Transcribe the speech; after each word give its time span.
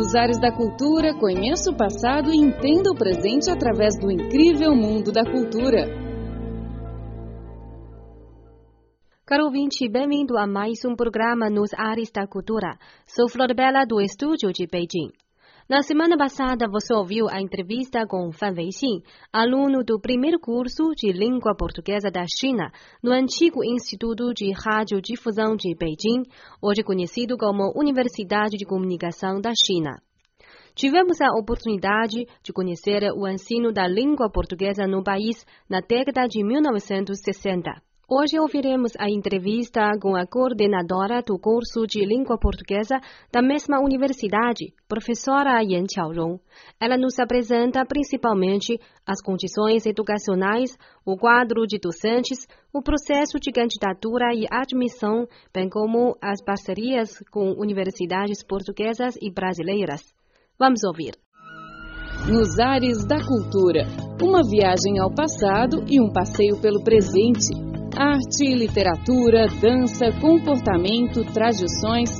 Nos 0.00 0.14
ares 0.14 0.40
da 0.40 0.50
cultura, 0.50 1.12
conheça 1.12 1.70
o 1.70 1.76
passado 1.76 2.32
e 2.32 2.36
entenda 2.38 2.90
o 2.90 2.96
presente 2.96 3.50
através 3.50 4.00
do 4.00 4.10
incrível 4.10 4.74
mundo 4.74 5.12
da 5.12 5.22
cultura. 5.30 5.84
Caro 9.26 9.44
ouvinte, 9.44 9.86
bem-vindo 9.90 10.38
a 10.38 10.46
mais 10.46 10.86
um 10.86 10.96
programa 10.96 11.50
Nos 11.50 11.74
Ares 11.76 12.10
da 12.10 12.26
Cultura. 12.26 12.78
Sou 13.06 13.28
Flor 13.28 13.54
Bela 13.54 13.84
do 13.84 14.00
estúdio 14.00 14.50
de 14.54 14.66
Beijing. 14.66 15.12
Na 15.70 15.82
semana 15.82 16.18
passada, 16.18 16.66
você 16.68 16.92
ouviu 16.92 17.28
a 17.30 17.40
entrevista 17.40 18.04
com 18.04 18.32
Fan 18.32 18.54
Weixin, 18.56 19.04
aluno 19.32 19.84
do 19.84 20.00
primeiro 20.00 20.40
curso 20.40 20.90
de 20.96 21.12
língua 21.12 21.54
portuguesa 21.54 22.10
da 22.10 22.24
China, 22.40 22.72
no 23.00 23.12
antigo 23.12 23.62
Instituto 23.62 24.34
de 24.34 24.50
Radiodifusão 24.50 25.54
de 25.54 25.72
Beijing, 25.76 26.24
hoje 26.60 26.82
conhecido 26.82 27.36
como 27.38 27.72
Universidade 27.76 28.56
de 28.56 28.64
Comunicação 28.64 29.40
da 29.40 29.52
China. 29.64 30.02
Tivemos 30.74 31.20
a 31.20 31.38
oportunidade 31.38 32.26
de 32.42 32.52
conhecer 32.52 33.04
o 33.14 33.28
ensino 33.28 33.72
da 33.72 33.86
língua 33.86 34.28
portuguesa 34.28 34.88
no 34.88 35.04
país 35.04 35.46
na 35.68 35.78
década 35.78 36.26
de 36.26 36.42
1960. 36.42 37.80
Hoje 38.12 38.40
ouviremos 38.40 38.90
a 38.98 39.08
entrevista 39.08 39.88
com 40.02 40.16
a 40.16 40.26
coordenadora 40.26 41.22
do 41.22 41.38
curso 41.38 41.86
de 41.86 42.04
língua 42.04 42.36
portuguesa 42.36 42.98
da 43.30 43.40
mesma 43.40 43.78
universidade, 43.78 44.74
professora 44.88 45.62
Yan 45.62 45.84
Qiaorong. 45.86 46.40
Ela 46.80 46.98
nos 46.98 47.20
apresenta 47.20 47.86
principalmente 47.86 48.80
as 49.06 49.22
condições 49.22 49.86
educacionais, 49.86 50.76
o 51.06 51.16
quadro 51.16 51.64
de 51.68 51.78
docentes, 51.78 52.48
o 52.74 52.82
processo 52.82 53.38
de 53.38 53.52
candidatura 53.52 54.34
e 54.34 54.44
admissão, 54.50 55.28
bem 55.54 55.68
como 55.68 56.16
as 56.20 56.42
parcerias 56.42 57.22
com 57.30 57.52
universidades 57.52 58.42
portuguesas 58.42 59.14
e 59.22 59.30
brasileiras. 59.30 60.02
Vamos 60.58 60.82
ouvir. 60.82 61.14
Nos 62.28 62.58
ares 62.58 63.06
da 63.06 63.24
cultura, 63.24 63.86
uma 64.20 64.42
viagem 64.42 64.98
ao 64.98 65.14
passado 65.14 65.84
e 65.88 66.00
um 66.00 66.12
passeio 66.12 66.60
pelo 66.60 66.82
presente 66.82 67.69
arte, 67.96 68.54
literatura, 68.54 69.46
dança, 69.60 70.06
comportamento, 70.20 71.24
tradições 71.32 72.10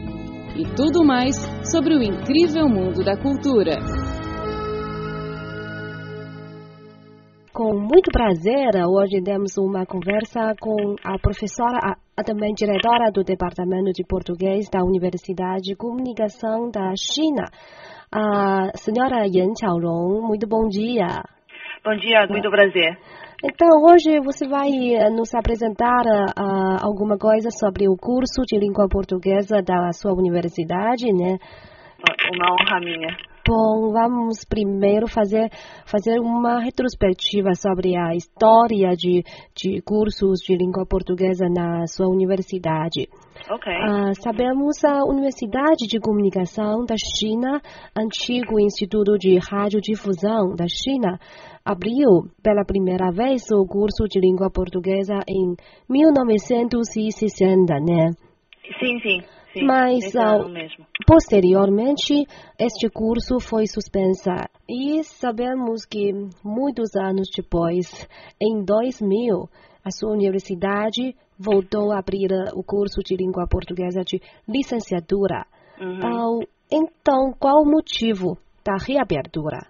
e 0.56 0.64
tudo 0.74 1.04
mais 1.04 1.36
sobre 1.70 1.94
o 1.94 2.02
incrível 2.02 2.68
mundo 2.68 3.04
da 3.04 3.16
cultura. 3.16 3.76
Com 7.52 7.78
muito 7.78 8.10
prazer, 8.10 8.70
hoje 8.88 9.22
temos 9.22 9.58
uma 9.58 9.84
conversa 9.84 10.54
com 10.58 10.96
a 11.04 11.18
professora, 11.18 11.94
a, 12.16 12.22
também 12.22 12.54
diretora 12.54 13.10
do 13.12 13.22
Departamento 13.22 13.92
de 13.92 14.04
Português 14.04 14.68
da 14.70 14.82
Universidade 14.82 15.62
de 15.62 15.76
Comunicação 15.76 16.70
da 16.70 16.94
China, 16.96 17.44
a 18.10 18.70
senhora 18.76 19.26
Yan 19.26 19.52
Qiaorong. 19.52 20.26
Muito 20.26 20.46
bom 20.48 20.68
dia. 20.68 21.22
Bom 21.84 21.96
dia, 21.96 22.26
muito 22.28 22.50
prazer. 22.50 22.98
Então, 23.42 23.68
hoje 23.82 24.20
você 24.20 24.46
vai 24.46 24.68
eh, 24.68 25.08
nos 25.08 25.34
apresentar 25.34 26.04
uh, 26.04 26.84
alguma 26.84 27.16
coisa 27.16 27.48
sobre 27.50 27.88
o 27.88 27.96
curso 27.96 28.42
de 28.46 28.58
língua 28.58 28.86
portuguesa 28.86 29.62
da 29.62 29.90
sua 29.92 30.12
universidade, 30.12 31.06
né? 31.06 31.38
Uma 32.34 32.52
honra 32.52 32.80
minha. 32.80 33.29
Bom, 33.46 33.90
vamos 33.92 34.44
primeiro 34.44 35.08
fazer, 35.08 35.50
fazer 35.86 36.20
uma 36.20 36.60
retrospectiva 36.60 37.54
sobre 37.54 37.96
a 37.96 38.14
história 38.14 38.90
de, 38.94 39.24
de 39.56 39.80
cursos 39.82 40.40
de 40.40 40.54
língua 40.56 40.84
portuguesa 40.86 41.46
na 41.48 41.86
sua 41.86 42.08
universidade. 42.08 43.08
Ok. 43.50 43.72
Uh, 43.72 44.14
sabemos 44.20 44.84
a 44.84 45.04
Universidade 45.04 45.86
de 45.88 45.98
Comunicação 45.98 46.84
da 46.84 46.94
China, 47.16 47.60
antigo 47.96 48.60
Instituto 48.60 49.16
de 49.18 49.38
Radiodifusão 49.38 50.54
da 50.54 50.66
China, 50.68 51.18
abriu 51.64 52.28
pela 52.42 52.64
primeira 52.64 53.10
vez 53.10 53.50
o 53.50 53.64
curso 53.66 54.04
de 54.08 54.20
língua 54.20 54.50
portuguesa 54.50 55.20
em 55.26 55.56
1960, 55.88 57.74
né? 57.80 58.10
Sim, 58.78 59.00
sim. 59.00 59.39
Sim, 59.52 59.64
Mas 59.64 60.04
uh, 60.14 60.48
posteriormente 61.06 62.26
este 62.58 62.88
curso 62.88 63.40
foi 63.40 63.66
suspensa 63.66 64.48
e 64.68 65.02
sabemos 65.02 65.84
que 65.84 66.12
muitos 66.44 66.94
anos 66.94 67.28
depois, 67.36 68.08
em 68.40 68.64
2000, 68.64 69.48
a 69.84 69.90
sua 69.90 70.12
universidade 70.12 71.16
voltou 71.36 71.90
a 71.90 71.98
abrir 71.98 72.30
o 72.54 72.62
curso 72.62 73.00
de 73.02 73.16
língua 73.16 73.46
portuguesa 73.48 74.02
de 74.02 74.20
licenciatura. 74.46 75.46
Uhum. 75.80 76.38
Uh, 76.38 76.46
então, 76.70 77.32
qual 77.38 77.62
o 77.62 77.70
motivo 77.70 78.38
da 78.64 78.76
reabertura? 78.76 79.69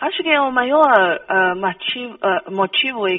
Acho 0.00 0.22
que 0.22 0.30
é 0.30 0.40
o 0.40 0.50
maior 0.50 1.20
uh, 1.28 1.56
motivo, 1.56 2.14
uh, 2.14 2.50
motivo 2.50 3.06
uh, 3.06 3.10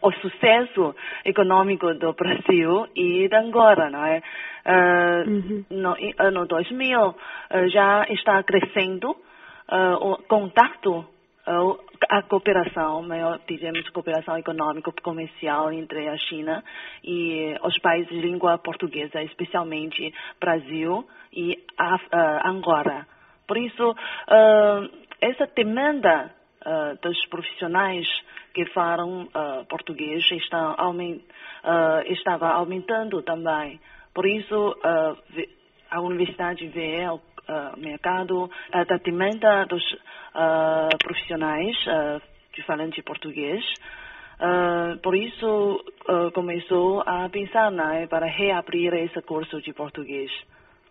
o 0.00 0.12
sucesso 0.12 0.94
econômico 1.26 1.92
do 1.92 2.14
Brasil 2.14 2.88
e 2.96 3.28
da 3.28 3.40
Angola, 3.40 3.90
não 3.90 4.04
é? 4.04 4.22
Uhum. 5.26 5.64
No 5.70 5.94
ano 6.18 6.44
2000 6.44 7.14
já 7.68 8.04
está 8.08 8.42
crescendo 8.42 9.14
o 10.00 10.16
contato, 10.26 11.06
a 12.08 12.22
cooperação, 12.22 13.00
maior, 13.02 13.38
dizemos 13.46 13.88
cooperação 13.90 14.36
econômica 14.36 14.90
comercial 15.04 15.72
entre 15.72 16.08
a 16.08 16.16
China 16.16 16.64
e 17.04 17.54
os 17.62 17.78
países 17.78 18.08
de 18.08 18.20
língua 18.20 18.58
portuguesa, 18.58 19.22
especialmente 19.22 20.12
Brasil 20.40 21.06
e 21.32 21.62
Angola. 22.44 23.06
Por 23.46 23.58
isso 23.58 23.94
essa 25.26 25.46
demanda 25.54 26.30
uh, 26.64 26.98
dos 27.02 27.26
profissionais 27.26 28.06
que 28.54 28.64
falam 28.66 29.24
uh, 29.24 29.64
português 29.66 30.24
está 30.30 30.74
aument, 30.78 31.20
uh, 31.64 32.12
estava 32.12 32.48
aumentando 32.50 33.22
também. 33.22 33.80
Por 34.14 34.26
isso, 34.26 34.74
a 35.90 36.00
universidade 36.00 36.66
vê 36.68 37.06
o 37.06 37.20
mercado 37.76 38.50
da 38.72 38.96
demanda 38.96 39.66
dos 39.66 39.84
profissionais 41.04 41.76
de 42.54 42.62
falante 42.62 43.02
português. 43.02 43.62
por 45.02 45.14
isso, 45.14 45.84
começou 46.32 47.02
a 47.04 47.28
pensar 47.28 47.70
né, 47.70 48.06
para 48.06 48.24
reabrir 48.24 48.94
esse 48.94 49.20
curso 49.20 49.60
de 49.60 49.74
português. 49.74 50.30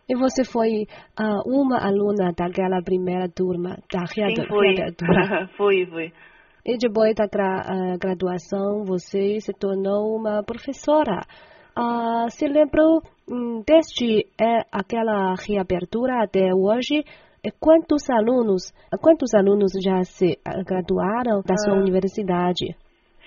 E 0.07 0.15
você 0.15 0.43
foi 0.43 0.85
uh, 1.19 1.41
uma 1.47 1.79
aluna 1.79 2.31
daquela 2.37 2.81
primeira 2.83 3.27
turma 3.27 3.77
da 3.91 4.03
reabertura? 4.15 5.49
fui, 5.57 5.85
fui. 5.87 6.13
E 6.63 6.77
depois 6.77 7.15
da 7.15 7.27
gra 7.27 7.61
uh, 7.61 7.97
graduação, 7.97 8.83
você 8.85 9.39
se 9.39 9.51
tornou 9.53 10.15
uma 10.15 10.43
professora. 10.43 11.21
Uh, 11.77 12.29
se 12.29 12.47
lembrou 12.47 13.01
um, 13.29 13.63
desde 13.65 14.27
é, 14.39 14.61
aquela 14.71 15.33
reabertura 15.35 16.23
até 16.23 16.53
hoje? 16.53 17.03
Quantos 17.59 18.09
alunos, 18.09 18.73
quantos 19.01 19.35
alunos 19.35 19.71
já 19.83 20.03
se 20.03 20.39
graduaram 20.65 21.43
da 21.45 21.55
sua 21.57 21.75
universidade? 21.75 22.75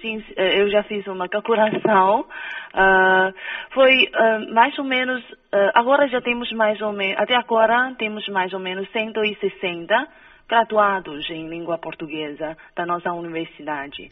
Sim, 0.00 0.22
eh, 0.36 0.60
eu 0.60 0.70
já 0.70 0.82
fiz 0.84 1.06
uma 1.06 1.28
calculação. 1.28 2.20
Uh, 2.20 3.34
foi 3.70 4.04
uh, 4.04 4.54
mais 4.54 4.78
ou 4.78 4.84
menos, 4.84 5.22
uh, 5.31 5.70
agora 5.75 6.06
já 6.09 6.20
temos 6.20 6.50
mais 6.53 6.81
ou 6.81 6.92
menos, 6.92 7.19
até 7.19 7.34
agora 7.34 7.94
temos 7.98 8.28
mais 8.28 8.53
ou 8.53 8.60
menos 8.60 8.88
160 8.92 10.06
graduados 10.48 11.28
em 11.31 11.48
língua 11.48 11.78
portuguesa 11.78 12.56
da 12.76 12.87
nossa 12.87 13.12
universidade. 13.12 14.10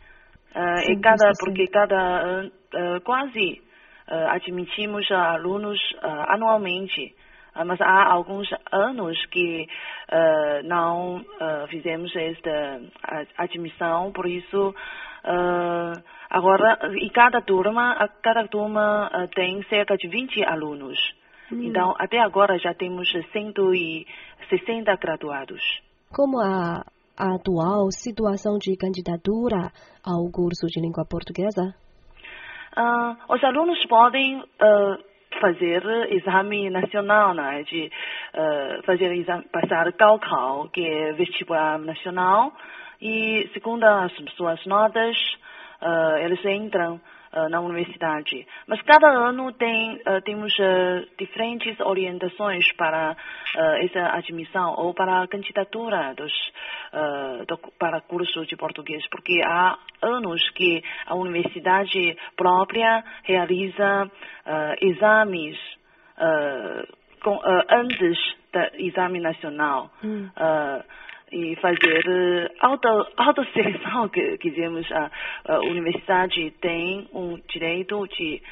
e 0.89 0.97
cada, 1.01 1.33
porque 1.39 1.67
cada, 1.67 2.51
quase 3.05 3.63
admitimos 4.07 5.11
alunos 5.11 5.79
anualmente. 6.29 7.15
mas 7.65 7.81
há 7.81 8.05
alguns 8.13 8.49
anos 8.71 9.17
que 9.27 9.67
não 10.65 11.25
fizemos 11.69 12.15
esta 12.15 12.81
admissão, 13.39 14.13
por 14.13 14.27
isso 14.27 14.75
Uh, 15.27 16.01
agora, 16.31 16.79
e 17.03 17.11
cada 17.11 17.43
turma, 17.43 18.09
cada 18.23 18.47
turma 18.47 19.11
uh, 19.13 19.29
tem 19.35 19.61
cerca 19.65 19.97
de 19.97 20.07
20 20.07 20.45
alunos. 20.45 20.97
Hum. 21.53 21.65
Então, 21.65 21.95
até 21.99 22.21
agora 22.21 22.57
já 22.59 22.73
temos 22.73 23.11
160 23.11 24.95
graduados. 24.97 25.61
Como 26.15 26.39
a, 26.39 26.85
a 27.19 27.35
atual 27.35 27.91
situação 27.91 28.57
de 28.59 28.77
candidatura 28.77 29.73
ao 30.05 30.31
curso 30.31 30.69
de 30.69 30.81
língua 30.81 31.05
portuguesa? 31.05 31.75
Uh, 32.77 33.35
os 33.35 33.43
alunos 33.43 33.85
podem 33.87 34.45
fazer 35.41 35.83
exame 36.11 36.71
nacional, 36.71 37.35
né, 37.35 37.63
de 37.65 37.91
fazer 38.87 39.13
exame, 39.13 39.45
passar 39.53 39.93
Gaokao, 39.93 40.69
que 40.71 40.83
é 40.83 41.13
vestibular 41.13 41.79
nacional, 41.79 42.53
e 43.01 43.49
segundo 43.53 43.85
as 43.85 44.13
suas 44.37 44.65
notas, 44.67 45.17
uh, 45.81 46.19
eles 46.19 46.45
entram 46.45 47.01
uh, 47.33 47.49
na 47.49 47.61
universidade. 47.61 48.47
Mas 48.67 48.81
cada 48.83 49.09
ano 49.09 49.53
tem, 49.53 49.97
uh, 49.97 50.21
temos 50.25 50.53
diferentes 51.19 51.79
orientações 51.81 52.73
para 52.73 53.17
essa 53.81 54.17
admissão 54.17 54.75
ou 54.77 54.93
para 54.93 55.23
a 55.23 55.29
candidatura 55.29 56.15
dos, 56.15 56.33
do, 57.49 57.59
para 57.79 58.01
curso 58.03 58.45
de 58.45 58.57
português, 58.57 59.07
porque 59.09 59.41
há 59.43 59.79
anos 60.03 60.51
que 60.51 60.83
a 61.07 61.15
universidade 61.15 62.17
própria 62.37 63.03
realiza 63.25 64.11
exames 64.81 65.57
com, 67.23 67.41
antes 67.71 68.19
do 68.53 68.77
exame 68.79 69.21
nacional. 69.21 69.91
Hum 70.05 70.29
e 71.37 71.57
fazer 71.57 72.51
auto, 72.61 72.89
autoseleção, 73.17 74.09
que, 74.09 74.39
que 74.39 74.51
dizemos, 74.51 74.91
a, 74.91 75.11
a 75.47 75.61
universidade 75.61 76.51
tem 76.61 77.07
um 77.13 77.39
direito 77.49 78.07
de 78.09 78.43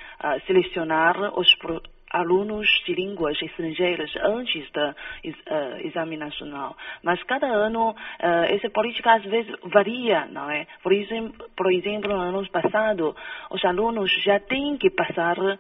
selecionar 0.47 1.39
os 1.39 1.55
pro, 1.57 1.81
alunos 2.15 2.69
de 2.87 2.95
línguas 2.95 3.41
estrangeiras 3.43 4.15
antes 4.23 4.71
do 4.71 4.91
uh, 4.91 5.87
exame 5.87 6.17
nacional. 6.17 6.77
Mas 7.03 7.21
cada 7.25 7.47
ano, 7.47 7.91
uh, 7.91 8.45
essa 8.49 8.71
política 8.71 9.15
às 9.15 9.25
vezes 9.25 9.53
varia, 9.65 10.27
não 10.27 10.49
é? 10.49 10.67
Por 10.83 10.93
exemplo, 10.93 11.45
por 11.57 11.73
exemplo 11.73 12.15
no 12.15 12.21
ano 12.21 12.49
passado, 12.51 13.17
os 13.51 13.65
alunos 13.65 14.13
já 14.23 14.39
têm 14.39 14.77
que 14.77 14.91
passar 14.91 15.37
uh, 15.39 15.57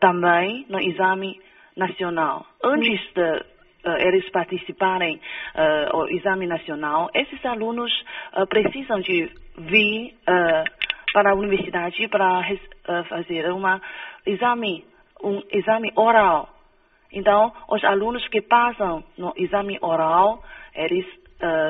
também 0.00 0.64
no 0.70 0.80
exame 0.80 1.38
nacional. 1.76 2.46
Antes 2.64 3.00
de 3.12 3.20
uh, 3.20 3.57
eles 3.84 4.28
participarem 4.30 5.20
uh, 5.54 5.96
do 5.96 6.08
exame 6.10 6.46
nacional, 6.46 7.08
esses 7.14 7.44
alunos 7.44 7.92
uh, 8.36 8.46
precisam 8.46 9.00
de 9.00 9.30
vir 9.56 10.14
para 11.12 11.32
a 11.32 11.34
universidade 11.34 12.06
para 12.08 12.42
fazer 13.08 13.50
uma 13.50 13.80
exame, 14.26 14.84
um 15.22 15.42
exame 15.50 15.90
oral. 15.96 16.48
Então, 17.12 17.52
os 17.68 17.82
alunos 17.82 18.28
que 18.28 18.42
passam 18.42 19.02
no 19.16 19.32
exame 19.36 19.78
oral, 19.80 20.42
eles 20.74 21.06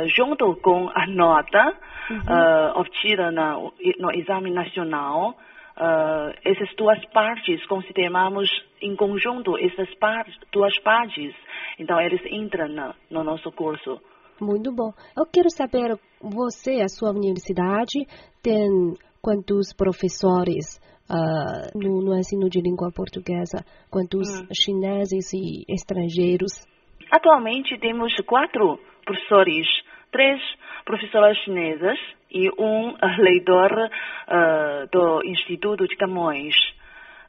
junto 0.09 0.57
com 0.57 0.91
a 0.95 1.07
nota 1.07 1.75
uhum. 2.11 2.81
obtida 2.81 3.31
no, 3.31 3.73
no 3.99 4.11
exame 4.13 4.51
nacional, 4.51 5.35
uh, 5.79 6.35
essas 6.45 6.75
duas 6.75 7.03
partes 7.07 7.65
consideramos 7.67 8.49
em 8.83 8.95
conjunto 8.97 9.57
essas 9.59 9.93
partes, 9.95 10.37
duas 10.53 10.77
partes. 10.81 11.35
Então 11.79 12.01
eles 12.01 12.21
entram 12.31 12.69
no, 12.69 12.95
no 13.11 13.25
nosso 13.25 13.51
curso. 13.53 14.01
Muito 14.41 14.73
bom. 14.73 14.93
Eu 15.17 15.27
quero 15.27 15.51
saber, 15.51 15.99
você, 16.21 16.81
a 16.81 16.89
sua 16.89 17.11
universidade, 17.11 18.07
tem 18.43 18.95
quantos 19.21 19.73
professores 19.73 20.81
uh, 21.11 21.79
no, 21.79 22.03
no, 22.03 22.17
ensino 22.17 22.49
de 22.49 22.61
língua 22.61 22.91
portuguesa? 22.93 23.65
Quantos 23.91 24.29
hum. 24.29 24.47
chineses 24.53 25.33
e 25.33 25.65
estrangeiros? 25.69 26.65
Atualmente 27.11 27.79
temos 27.79 28.15
quatro 28.27 28.79
professores, 29.05 29.67
três 30.13 30.41
professoras 30.85 31.37
chinesas 31.39 31.99
e 32.31 32.49
um 32.59 32.95
leitor 33.23 33.73
uh, 33.73 34.89
do 34.93 35.23
Instituto 35.25 35.87
de 35.87 35.97
Camões. 35.97 36.55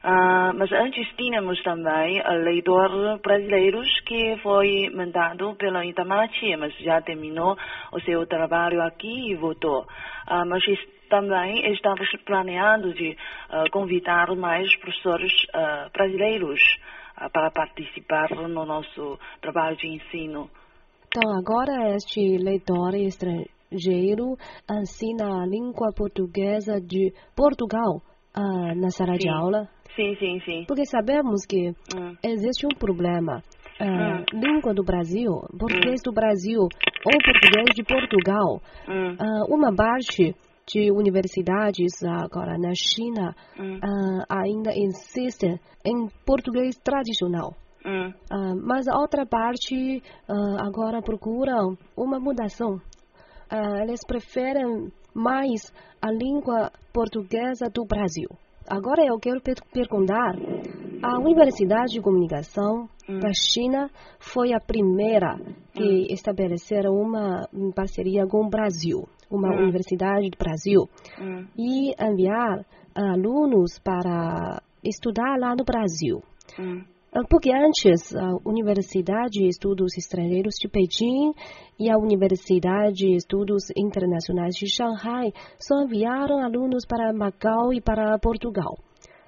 Uh, 0.02 0.56
mas 0.56 0.72
antes 0.72 1.06
tínhamos 1.14 1.62
também 1.62 2.22
uh, 2.22 2.32
leitores 2.42 3.20
brasileiros 3.20 3.86
que 4.06 4.34
foi 4.42 4.88
mandado 4.94 5.54
pela 5.56 5.84
Itamaraty, 5.84 6.56
mas 6.56 6.74
já 6.78 7.02
terminou 7.02 7.54
o 7.92 8.00
seu 8.00 8.26
trabalho 8.26 8.80
aqui 8.80 9.30
e 9.30 9.34
voltou. 9.34 9.82
Uh, 9.82 10.46
mas 10.46 10.62
também 11.10 11.70
estamos 11.74 12.08
planeando 12.24 12.94
de 12.94 13.10
uh, 13.10 13.70
convidar 13.70 14.34
mais 14.36 14.74
professores 14.78 15.32
brasileiros 15.92 16.60
para 17.34 17.50
participar 17.50 18.30
no 18.30 18.64
nosso 18.64 19.18
trabalho 19.42 19.76
de 19.76 19.86
ensino. 19.86 20.48
Então, 21.08 21.30
agora 21.36 21.94
este 21.94 22.38
leitor 22.38 22.94
estrangeiro 22.94 24.38
ensina 24.70 25.42
a 25.42 25.46
língua 25.46 25.92
portuguesa 25.94 26.80
de 26.80 27.12
Portugal 27.36 28.00
na 28.76 28.88
sala 28.90 29.14
sim. 29.14 29.18
de 29.18 29.28
aula? 29.28 29.68
Sim, 29.96 30.14
sim, 30.16 30.40
sim. 30.44 30.64
Porque 30.66 30.86
sabemos 30.86 31.44
que 31.46 31.70
hum. 31.94 32.16
existe 32.22 32.66
um 32.66 32.76
problema. 32.76 33.42
Uh, 33.80 33.84
hum. 33.84 34.24
Língua 34.32 34.74
do 34.74 34.84
Brasil, 34.84 35.30
português 35.58 36.00
hum. 36.00 36.10
do 36.10 36.12
Brasil 36.12 36.60
ou 36.60 37.18
português 37.24 37.74
de 37.74 37.82
Portugal. 37.82 38.60
Uh, 38.86 39.54
uma 39.54 39.74
parte 39.74 40.34
de 40.66 40.92
universidades 40.92 42.02
agora 42.04 42.56
na 42.56 42.72
China 42.74 43.34
uh, 43.58 44.24
ainda 44.28 44.72
insiste 44.76 45.58
em 45.84 46.08
português 46.24 46.76
tradicional. 46.76 47.54
mas 48.62 48.86
a 48.86 48.96
outra 48.98 49.24
parte 49.26 50.02
agora 50.58 51.00
procuram 51.00 51.76
uma 51.96 52.20
mudação. 52.20 52.78
eles 53.82 54.04
preferem 54.06 54.92
mais 55.14 55.72
a 56.00 56.12
língua 56.12 56.70
portuguesa 56.92 57.68
do 57.72 57.84
Brasil. 57.84 58.28
Agora 58.70 59.04
eu 59.04 59.18
quero 59.18 59.40
perguntar: 59.72 60.36
a 61.02 61.18
Universidade 61.18 61.94
de 61.94 62.00
Comunicação 62.00 62.88
hum. 63.08 63.18
da 63.18 63.32
China 63.32 63.90
foi 64.20 64.52
a 64.52 64.60
primeira 64.60 65.36
que 65.72 65.82
hum. 65.82 66.06
estabeleceram 66.08 66.94
uma 66.94 67.48
parceria 67.74 68.24
com 68.28 68.46
o 68.46 68.48
Brasil, 68.48 69.08
uma 69.28 69.48
hum. 69.48 69.62
universidade 69.64 70.30
do 70.30 70.38
Brasil, 70.38 70.88
hum. 71.20 71.46
e 71.58 71.92
enviar 72.00 72.64
alunos 72.94 73.80
para 73.80 74.62
estudar 74.84 75.36
lá 75.36 75.56
no 75.56 75.64
Brasil. 75.64 76.22
Ah, 77.12 77.24
porque 77.28 77.50
antes 77.52 78.14
a 78.14 78.36
Universidade 78.46 79.40
de 79.40 79.48
Estudos 79.48 79.98
Estrangeiros 79.98 80.54
de 80.60 80.68
Pequim 80.68 81.32
e 81.76 81.90
a 81.90 81.98
Universidade 81.98 82.94
de 82.94 83.16
Estudos 83.16 83.64
Internacionais 83.76 84.54
de 84.54 84.66
Shanghai 84.68 85.32
só 85.58 85.82
enviaram 85.82 86.38
alunos 86.38 86.86
para 86.86 87.12
Macau 87.12 87.72
e 87.72 87.80
para 87.80 88.16
Portugal. 88.20 88.78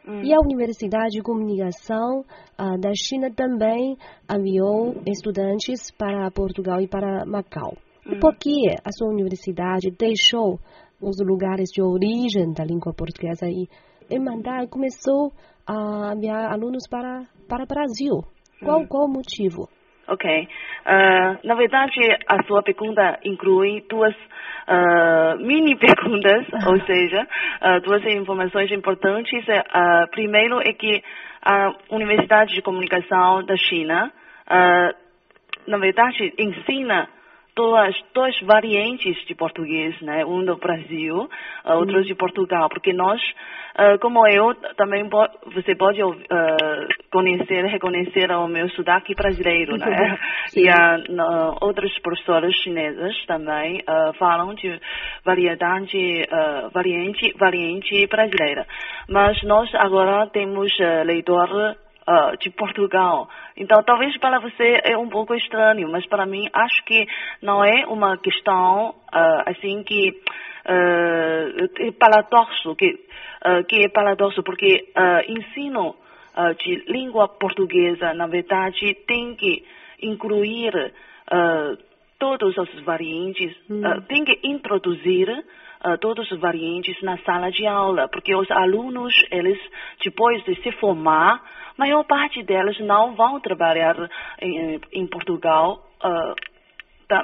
Hum. 0.07 0.23
E 0.23 0.33
a 0.33 0.39
Universidade 0.39 1.11
de 1.11 1.23
Comunicação 1.23 2.21
uh, 2.21 2.79
da 2.79 2.93
China 2.95 3.33
também 3.35 3.97
enviou 4.31 4.95
estudantes 5.05 5.91
para 5.91 6.31
Portugal 6.31 6.81
e 6.81 6.87
para 6.87 7.27
Macau. 7.27 7.77
Hum. 8.07 8.21
Por 8.21 8.37
que 8.37 8.77
a 8.85 8.93
sua 8.93 9.09
universidade 9.09 9.91
deixou 9.99 10.61
os 11.01 11.17
lugares 11.19 11.69
de 11.73 11.83
origem 11.83 12.53
da 12.53 12.65
língua 12.65 12.95
portuguesa 12.95 13.47
e, 13.49 13.69
e 14.09 14.67
começou 14.69 15.33
a 15.33 15.52
enviar 16.15 16.53
alunos 16.53 16.89
para 16.89 17.25
para 17.49 17.65
o 17.65 17.67
Brasil. 17.67 18.25
Qual, 18.65 18.81
hum. 18.81 18.87
qual 18.87 19.05
o 19.05 19.13
motivo? 19.13 19.69
Ok. 20.09 20.25
Uh, 20.29 21.47
na 21.47 21.55
verdade, 21.55 22.01
a 22.27 22.43
sua 22.45 22.63
pergunta 22.63 23.19
inclui 23.25 23.85
duas 23.89 24.15
uh, 24.15 25.39
mini 25.39 25.77
perguntas, 25.79 26.47
ou 26.67 26.81
seja, 26.87 27.23
uh, 27.23 27.81
duas 27.83 28.05
informações 28.07 28.71
importantes. 28.73 29.45
primeiro 30.11 30.61
é 30.61 30.73
que 30.73 31.03
a 31.45 31.73
Universidade 31.91 32.55
de 32.55 32.63
Comunicação 32.63 33.45
da 33.45 33.57
China, 33.57 34.13
na 35.67 35.79
verdade, 35.79 36.33
ensina 36.39 37.09
duas, 37.55 37.95
duas 38.15 38.39
variantes 38.43 39.17
de 39.27 39.35
português, 39.35 40.01
né? 40.01 40.25
Um 40.25 40.45
do 40.45 40.57
Brasil, 40.57 41.29
uh, 41.65 41.73
outro 41.75 42.03
de 42.03 42.15
Portugal, 42.15 42.69
porque 42.69 42.93
nós, 42.93 43.21
uh, 43.79 43.99
como 44.01 44.27
eu, 44.27 44.55
também 44.77 45.09
po 45.09 45.27
você 45.55 45.75
pode 45.75 46.03
uh, 46.03 46.17
conhecer, 47.11 47.65
reconhecer 47.67 48.31
o 48.31 48.49
meu 48.49 48.69
sotaque 48.71 49.15
brasileiro, 49.15 49.77
né? 49.77 50.19
e 50.57 50.69
uh, 50.69 51.57
outros 51.61 51.97
professores 52.01 52.55
chineses 52.63 53.15
também 53.27 53.83
falam 54.19 54.55
de 54.55 54.81
variedade, 55.25 56.27
variante, 56.73 57.33
variante 57.39 58.07
brasileira. 58.07 58.67
Mas 59.09 59.43
nós 59.43 59.73
agora 59.75 60.27
temos 60.29 60.73
leitor 61.05 61.77
uh, 62.09 62.37
de 62.39 62.51
Portugal. 62.51 63.29
Então, 63.57 63.83
talvez 63.83 64.17
para 64.19 64.39
você 64.39 64.81
é 64.85 64.97
um 64.97 65.09
pouco 65.09 65.35
estranho, 65.35 65.91
mas 65.91 66.07
para 66.07 66.27
mim 66.27 66.49
acho 66.53 66.85
que 66.85 67.07
não 67.41 67.65
é 67.65 67.87
uma 67.87 68.17
questão 68.19 68.91
uh, 68.91 69.43
assim 69.47 69.83
que 69.85 70.11
uh, 70.11 71.87
é 71.87 71.93
paradoxo, 71.93 72.75
que, 72.77 72.91
uh, 72.91 73.65
que 73.69 73.85
é 73.85 73.89
paradoxo, 73.89 74.43
porque 74.43 74.89
ensino 75.29 75.97
de 76.59 76.83
língua 76.91 77.29
portuguesa, 77.29 78.15
na 78.15 78.27
verdade, 78.27 78.95
tem 79.07 79.37
que 79.37 79.63
incluir 80.01 80.73
todos 82.19 82.57
os 82.57 82.85
variantes, 82.85 83.55
hum. 83.69 83.83
tem 84.09 84.25
que 84.25 84.41
introduzir 84.43 85.29
uh, 85.85 85.99
todos 85.99 86.31
os 86.31 86.39
variantes 86.39 87.01
na 87.03 87.19
sala 87.19 87.51
de 87.51 87.67
aula, 87.67 88.09
porque 88.09 88.35
os 88.35 88.51
alunos, 88.51 89.13
eles, 89.31 89.59
depois 90.03 90.43
de 90.45 90.55
se 90.63 90.73
formar, 90.73 91.43
maior 91.77 92.05
parte 92.05 92.43
deles 92.43 92.79
não 92.81 93.15
vão 93.15 93.41
trabalhar 93.41 93.97
em, 94.41 94.81
em 94.93 95.07
Portugal 95.07 95.85
uh, 96.05 96.35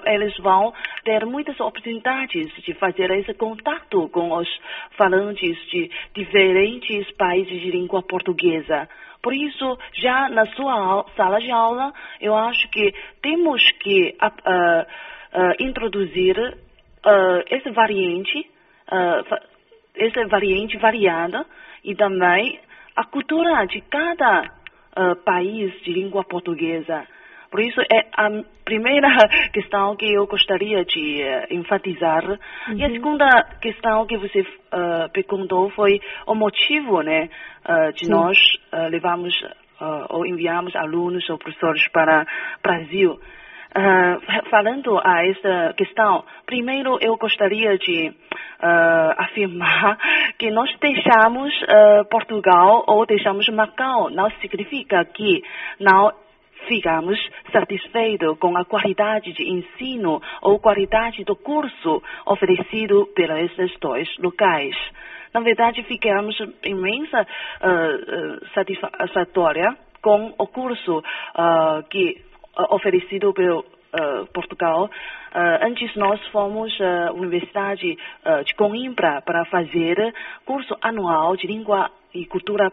eles 0.06 0.36
vão 0.38 0.72
ter 1.04 1.24
muitas 1.24 1.58
oportunidades 1.60 2.52
de 2.62 2.74
fazer 2.74 3.10
esse 3.12 3.32
contato 3.34 4.08
com 4.10 4.32
os 4.32 4.48
falantes 4.96 5.56
de 5.70 5.90
diferentes 6.14 7.10
países 7.12 7.60
de 7.60 7.70
língua 7.70 8.02
portuguesa. 8.02 8.88
Por 9.22 9.34
isso, 9.34 9.78
já 9.94 10.28
na 10.28 10.46
sua 10.46 11.04
sala 11.16 11.40
de 11.40 11.50
aula, 11.50 11.92
eu 12.20 12.36
acho 12.36 12.68
que 12.70 12.94
temos 13.22 13.62
que 13.80 14.16
uh, 14.22 14.82
uh, 15.40 15.54
introduzir 15.58 16.38
uh, 16.38 17.42
esse 17.50 17.70
variante, 17.70 18.50
esse 19.94 20.24
variante 20.26 20.78
variada 20.78 21.44
e 21.84 21.94
também 21.94 22.58
a 23.00 23.04
cultura 23.04 23.64
de 23.66 23.80
cada 23.82 24.42
país 25.24 25.72
de 25.82 25.92
língua 25.92 26.24
portuguesa. 26.24 27.06
Por 27.50 27.60
isso, 27.60 27.80
é 27.80 28.06
a 28.12 28.28
primeira 28.64 29.08
questão 29.52 29.96
que 29.96 30.12
eu 30.12 30.26
gostaria 30.26 30.84
de 30.84 31.22
uh, 31.22 31.54
enfatizar. 31.54 32.24
Uhum. 32.24 32.38
E 32.76 32.84
a 32.84 32.86
uhum. 32.86 32.92
segunda 32.92 33.42
questão 33.60 34.06
que 34.06 34.18
você 34.18 34.40
uh, 34.40 35.10
perguntou 35.12 35.70
foi 35.70 36.00
o 36.26 36.34
motivo 36.34 37.00
né, 37.00 37.30
uh, 37.64 37.92
de 37.94 38.06
Sim. 38.06 38.12
nós 38.12 38.38
levarmos 38.90 39.34
ou 40.10 40.26
enviarmos 40.26 40.74
alunos 40.74 41.30
ou 41.30 41.38
professores 41.38 41.86
para 41.92 42.22
o 42.22 42.62
Brasil. 42.62 43.20
Falando 44.50 44.98
a 45.04 45.26
esta 45.26 45.74
questão, 45.76 46.24
primeiro 46.46 46.98
eu 47.00 47.16
gostaria 47.16 47.76
de 47.78 48.12
afirmar 49.18 49.98
que 50.38 50.50
nós 50.50 50.70
deixamos 50.80 51.52
Portugal 52.10 52.84
ou 52.86 53.06
deixamos 53.06 53.48
Macau 53.50 54.10
não 54.10 54.30
significa 54.40 55.04
que 55.04 55.42
não 55.78 56.12
ficamos 56.66 57.18
satisfeitos 57.52 58.38
com 58.38 58.56
a 58.56 58.64
qualidade 58.64 59.32
de 59.32 59.44
ensino 59.48 60.20
ou 60.42 60.58
qualidade 60.58 61.24
do 61.24 61.36
curso 61.36 62.02
oferecido 62.26 63.06
pelos 63.14 63.38
esses 63.38 63.78
dois 63.78 64.08
locais. 64.18 64.76
Na 65.32 65.40
verdade, 65.40 65.82
ficamos 65.84 66.36
imensa 66.64 67.22
uh, 67.22 68.46
satisfatória 68.54 69.76
com 70.00 70.34
o 70.38 70.46
curso 70.46 70.98
uh, 70.98 71.82
que 71.90 72.20
uh, 72.20 72.27
oferecido 72.70 73.32
pelo 73.32 73.64
Uh, 73.88 74.26
Portugal. 74.34 74.84
Uh, 74.84 75.66
antes 75.66 75.96
nós 75.96 76.20
fomos 76.26 76.78
à 76.78 77.10
uh, 77.10 77.16
Universidade 77.16 77.96
de 78.44 78.54
Coimbra 78.54 79.22
para 79.22 79.46
fazer 79.46 80.14
curso 80.44 80.76
anual 80.82 81.34
de 81.36 81.46
língua 81.46 81.90
e 82.12 82.26
cultura 82.26 82.70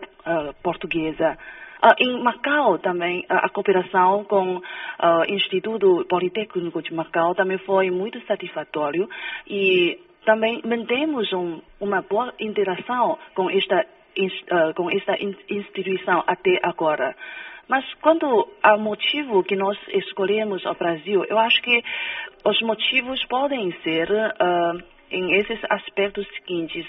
portuguesa. 0.61 1.37
Uh, 1.85 1.93
em 1.99 2.23
Macau 2.23 2.79
também, 2.79 3.19
uh, 3.29 3.45
a 3.45 3.49
cooperação 3.49 4.23
com 4.23 4.55
o 4.55 4.57
uh, 4.57 5.25
Instituto 5.27 6.03
Politécnico 6.09 6.81
de 6.81 6.91
Macau 6.91 7.35
também 7.35 7.59
foi 7.59 7.91
muito 7.91 8.19
satisfatório 8.25 9.07
e 9.47 9.99
também 10.25 10.61
mantemos 10.65 11.31
um, 11.33 11.61
uma 11.79 12.01
boa 12.01 12.33
interação 12.39 13.19
com 13.35 13.51
esta, 13.51 13.85
com 14.75 14.89
esta 14.89 15.15
instituição 15.47 16.23
até 16.25 16.57
agora. 16.63 17.15
Mas 17.67 17.84
quanto 17.95 18.48
ao 18.62 18.79
motivo 18.79 19.43
que 19.43 19.55
nós 19.55 19.77
escolhemos 19.89 20.65
o 20.65 20.74
Brasil, 20.75 21.25
eu 21.25 21.38
acho 21.39 21.62
que 21.62 21.84
os 22.43 22.62
motivos 22.62 23.24
podem 23.25 23.72
ser 23.81 24.10
uh, 24.12 24.84
em 25.10 25.34
esses 25.36 25.60
aspectos 25.69 26.27
seguintes. 26.36 26.86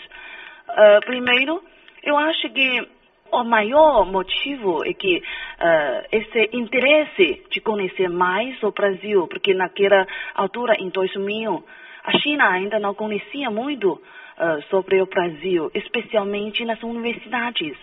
Uh, 0.69 1.01
primeiro, 1.07 1.63
eu 2.03 2.17
acho 2.19 2.49
que 2.51 2.89
o 3.33 3.45
maior 3.45 4.07
motivo 4.07 4.85
é 4.85 4.93
que 4.93 5.17
uh, 5.19 6.07
esse 6.13 6.51
interesse 6.53 7.45
de 7.51 7.61
conhecer 7.61 8.09
mais 8.09 8.63
o 8.63 8.71
Brasil, 8.71 9.27
porque 9.29 9.55
naquela 9.55 10.07
altura, 10.35 10.75
em 10.79 10.89
2000, 10.89 11.65
a 12.05 12.19
China 12.19 12.49
ainda 12.49 12.79
não 12.79 12.95
conhecia 12.95 13.51
muito 13.51 13.93
uh, 13.93 14.63
sobre 14.71 15.01
o 15.03 15.07
Brasil, 15.07 15.71
especialmente 15.75 16.65
nas 16.65 16.83
universidades. 16.83 17.77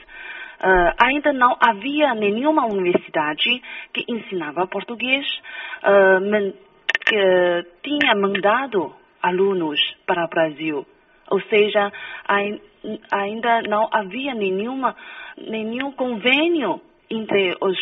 Uh, 0.64 0.94
ainda 0.98 1.34
não 1.34 1.58
havia 1.60 2.14
nenhuma 2.14 2.66
universidade 2.66 3.62
que 3.94 4.06
ensinava 4.08 4.66
português, 4.66 5.26
man, 5.84 6.54
que 7.06 7.66
tinha 7.84 8.16
mandado 8.16 8.96
alunos 9.22 9.80
para 10.06 10.24
o 10.24 10.30
Brasil. 10.30 10.86
Ou 11.30 11.42
seja, 11.44 11.92
ainda 13.12 13.62
não 13.64 13.90
havia 13.92 14.34
nenhuma, 14.34 14.96
nenhum 15.38 15.92
convênio 15.92 16.80
entre 17.10 17.56
os, 17.62 17.78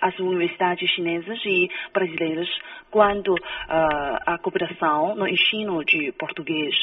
as 0.00 0.18
universidades 0.18 0.90
chinesas 0.90 1.38
e 1.44 1.70
brasileiras 1.92 2.48
quanto 2.90 3.32
uh, 3.32 4.18
à 4.26 4.38
cooperação 4.38 5.14
no 5.14 5.26
ensino 5.26 5.84
de 5.84 6.12
português. 6.12 6.74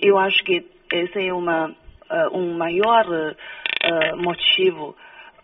Eu 0.00 0.18
acho 0.18 0.42
que 0.44 0.64
esse 0.92 1.26
é 1.26 1.32
uma, 1.32 1.74
uh, 2.10 2.36
um 2.36 2.56
maior 2.56 3.06
uh, 3.06 4.22
motivo. 4.22 4.96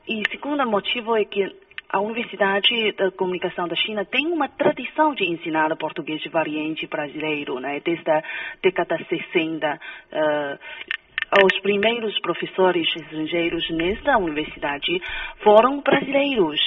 E 0.08 0.22
segundo 0.30 0.64
motivo 0.66 1.16
é 1.16 1.24
que 1.24 1.54
a 1.88 2.00
Universidade 2.00 2.92
da 2.92 3.10
Comunicação 3.10 3.68
da 3.68 3.76
China 3.76 4.04
tem 4.04 4.26
uma 4.26 4.48
tradição 4.48 5.14
de 5.14 5.24
ensinar 5.24 5.76
português 5.76 6.24
variante 6.30 6.86
brasileiro, 6.86 7.60
né? 7.60 7.80
desde 7.84 8.10
a 8.10 8.22
década 8.62 8.98
60. 9.08 9.80
Uh, 10.12 10.58
os 11.44 11.60
primeiros 11.60 12.18
professores 12.20 12.86
estrangeiros 12.94 13.68
nesta 13.70 14.18
universidade 14.18 15.00
foram 15.42 15.80
brasileiros. 15.80 16.60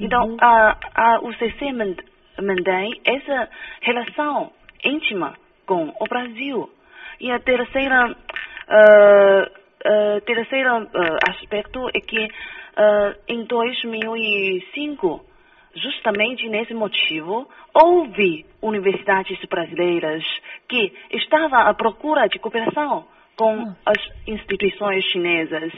Então, 0.00 0.30
uhum. 0.30 0.36
a, 0.40 0.78
a 0.94 1.20
UCC 1.20 1.72
mantém 2.40 3.00
essa 3.04 3.48
relação 3.80 4.52
íntima 4.84 5.34
com 5.64 5.92
o 5.98 6.04
Brasil. 6.08 6.70
E 7.18 7.30
a 7.30 7.40
terceira, 7.40 8.14
uh, 8.68 9.42
uh, 9.44 10.20
terceiro 10.22 10.82
uh, 10.82 11.18
aspecto 11.28 11.88
é 11.94 12.00
que 12.00 12.28
em 13.26 13.42
2005, 13.44 15.24
justamente 15.74 16.46
nesse 16.46 16.74
motivo, 16.74 17.48
houve 17.72 18.44
universidades 18.60 19.38
brasileiras 19.48 20.22
que 20.68 20.92
estavam 21.10 21.58
à 21.58 21.72
procura 21.72 22.28
de 22.28 22.38
cooperação 22.38 23.06
com 23.34 23.54
hum. 23.54 23.74
as 23.86 23.96
instituições 24.26 25.04
chinesas. 25.06 25.72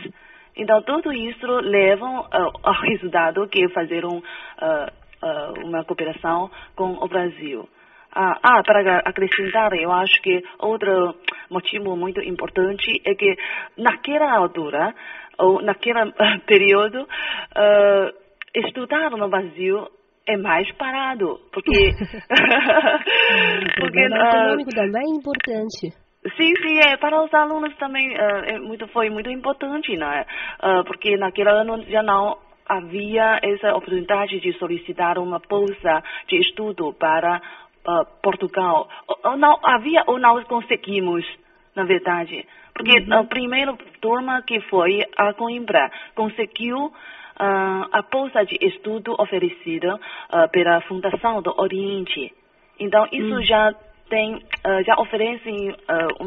Então, 0.56 0.82
tudo 0.82 1.12
isso 1.12 1.46
leva 1.46 2.28
ao 2.64 2.80
resultado 2.82 3.46
que 3.46 3.68
fazer 3.68 4.04
um, 4.04 4.18
uh, 4.18 4.22
uh, 5.22 5.66
uma 5.66 5.84
cooperação 5.84 6.50
com 6.74 6.94
o 6.94 7.06
Brasil. 7.06 7.68
Ah, 8.14 8.38
ah, 8.42 8.62
para 8.64 8.98
acrescentar, 9.00 9.72
eu 9.74 9.92
acho 9.92 10.20
que 10.22 10.42
outro 10.58 11.14
motivo 11.50 11.96
muito 11.96 12.20
importante 12.20 13.00
é 13.04 13.14
que 13.14 13.36
naquela 13.76 14.36
altura, 14.36 14.94
ou 15.38 15.62
naquele 15.62 16.10
período, 16.46 17.06
estudar 18.54 19.10
no 19.10 19.28
Brasil 19.28 19.86
é 20.26 20.36
mais 20.36 20.70
parado, 20.72 21.38
porque... 21.52 21.70
porque 23.80 24.00
o 24.00 24.06
econômico 24.06 24.70
também 24.74 25.02
é 25.02 25.16
importante. 25.16 26.08
Sim, 26.36 26.52
sim, 26.62 26.80
é, 26.86 26.96
para 26.96 27.22
os 27.22 27.32
alunos 27.32 27.74
também 27.76 28.12
uh, 28.12 28.44
é 28.44 28.58
muito, 28.58 28.86
foi 28.88 29.08
muito 29.08 29.30
importante, 29.30 29.96
né? 29.96 30.26
Uh, 30.62 30.84
porque 30.84 31.16
naquele 31.16 31.48
ano 31.48 31.82
já 31.84 32.02
não 32.02 32.36
havia 32.68 33.38
essa 33.42 33.74
oportunidade 33.74 34.40
de 34.40 34.52
solicitar 34.58 35.18
uma 35.18 35.40
bolsa 35.48 36.02
de 36.28 36.36
estudo 36.38 36.92
para 36.92 37.40
uh, 37.88 38.04
Portugal. 38.22 38.88
Ou 39.24 39.36
não 39.36 39.58
havia 39.64 40.04
ou 40.06 40.18
não 40.18 40.42
conseguimos, 40.44 41.24
na 41.74 41.84
verdade. 41.84 42.46
Porque 42.74 43.00
uhum. 43.00 43.18
a 43.20 43.24
primeira 43.24 43.76
turma 44.00 44.42
que 44.42 44.60
foi 44.62 45.04
a 45.16 45.32
Coimbra 45.32 45.90
conseguiu 46.14 46.92
a 47.40 48.02
bolsa 48.10 48.44
de 48.44 48.58
estudo 48.60 49.14
oferecida 49.16 49.96
pela 50.50 50.80
Fundação 50.82 51.40
do 51.40 51.54
Oriente. 51.56 52.34
Então, 52.80 53.06
isso 53.12 53.36
uhum. 53.36 53.42
já 53.42 53.72
tem, 54.10 54.42
já 54.84 54.96
oferecem 54.98 55.72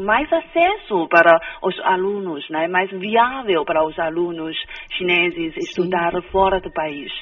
mais 0.00 0.32
acesso 0.32 1.06
para 1.08 1.38
os 1.62 1.78
alunos, 1.80 2.48
né? 2.48 2.66
mais 2.66 2.90
viável 2.90 3.62
para 3.64 3.84
os 3.84 3.98
alunos 3.98 4.56
chineses 4.92 5.54
estudar 5.58 6.12
Sim. 6.12 6.22
fora 6.30 6.60
do 6.60 6.72
país. 6.72 7.12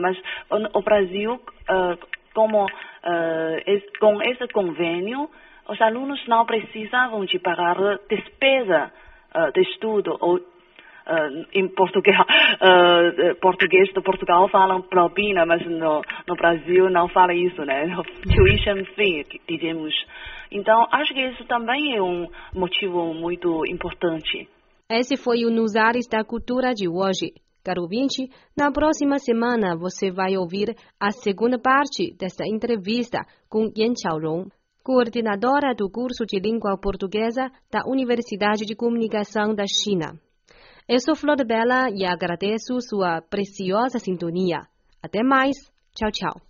Mas 0.00 0.16
o 0.74 0.82
Brasil, 0.82 1.40
como 2.36 2.66
esse, 3.66 3.98
com 3.98 4.20
esse 4.22 4.46
convênio, 4.52 5.28
os 5.68 5.80
alunos 5.80 6.20
não 6.28 6.44
precisavam 6.44 7.24
de 7.24 7.38
pagar 7.38 7.76
despesa 8.08 8.92
de 9.54 9.62
estudo 9.62 10.16
ou 10.20 10.38
uh, 11.06 11.46
em 11.54 11.68
português, 11.68 12.16
uh, 12.20 13.34
português 13.40 13.92
do 13.94 14.02
Portugal 14.02 14.48
falam 14.48 14.82
propina, 14.82 15.46
mas 15.46 15.64
no, 15.66 16.02
no 16.26 16.36
Brasil 16.36 16.90
não 16.90 17.08
fala 17.08 17.34
isso, 17.34 17.64
né? 17.64 17.86
Tuition 18.34 18.84
fee, 18.94 19.24
dizemos. 19.48 19.94
Então, 20.50 20.86
acho 20.92 21.14
que 21.14 21.20
isso 21.20 21.44
também 21.44 21.96
é 21.96 22.02
um 22.02 22.28
motivo 22.54 23.14
muito 23.14 23.64
importante. 23.66 24.48
Esse 24.90 25.16
foi 25.16 25.44
o 25.44 25.50
Nos 25.50 25.74
Ares 25.74 26.06
da 26.08 26.24
Cultura 26.24 26.72
de 26.72 26.88
hoje. 26.88 27.32
Caro 27.66 27.82
ouvinte, 27.82 28.30
na 28.56 28.70
próxima 28.70 29.18
semana 29.18 29.76
você 29.76 30.08
vai 30.08 30.36
ouvir 30.36 30.76
a 31.00 31.10
segunda 31.10 31.58
parte 31.58 32.14
desta 32.16 32.46
entrevista 32.46 33.26
com 33.48 33.72
Yan 33.76 33.92
Xiaorong, 34.00 34.48
coordenadora 34.84 35.74
do 35.74 35.90
curso 35.90 36.24
de 36.24 36.38
língua 36.38 36.78
portuguesa 36.78 37.50
da 37.68 37.82
Universidade 37.84 38.64
de 38.64 38.76
Comunicação 38.76 39.52
da 39.52 39.64
China. 39.66 40.16
Eu 40.88 41.00
sou 41.00 41.16
Flor 41.16 41.44
Bela 41.44 41.90
e 41.92 42.06
agradeço 42.06 42.80
sua 42.80 43.20
preciosa 43.20 43.98
sintonia. 43.98 44.68
Até 45.02 45.24
mais. 45.24 45.56
Tchau, 45.92 46.12
tchau. 46.12 46.40